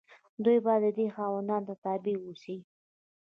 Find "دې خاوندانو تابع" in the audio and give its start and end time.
0.97-2.15